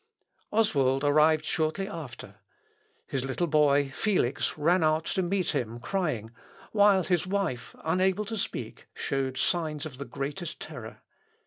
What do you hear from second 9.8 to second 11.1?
of the greatest terror.